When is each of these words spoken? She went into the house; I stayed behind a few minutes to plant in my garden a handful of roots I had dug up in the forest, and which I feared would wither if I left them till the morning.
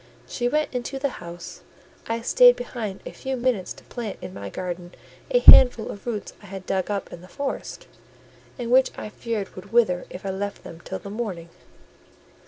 She 0.27 0.47
went 0.47 0.73
into 0.73 0.97
the 0.97 1.09
house; 1.21 1.61
I 2.07 2.21
stayed 2.21 2.55
behind 2.55 3.01
a 3.05 3.11
few 3.11 3.37
minutes 3.37 3.71
to 3.73 3.83
plant 3.83 4.17
in 4.19 4.33
my 4.33 4.49
garden 4.49 4.95
a 5.29 5.37
handful 5.37 5.91
of 5.91 6.07
roots 6.07 6.33
I 6.41 6.47
had 6.47 6.65
dug 6.65 6.89
up 6.89 7.13
in 7.13 7.21
the 7.21 7.27
forest, 7.27 7.85
and 8.57 8.71
which 8.71 8.89
I 8.97 9.09
feared 9.09 9.55
would 9.55 9.71
wither 9.71 10.07
if 10.09 10.25
I 10.25 10.31
left 10.31 10.63
them 10.63 10.81
till 10.83 10.97
the 10.97 11.11
morning. 11.11 11.49